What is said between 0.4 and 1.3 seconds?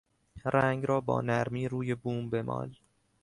رنگ را با